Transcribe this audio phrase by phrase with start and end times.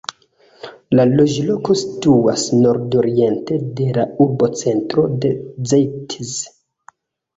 [0.99, 5.33] La loĝloko situas nordoriente de la urbocentro de
[5.73, 6.33] Zeitz.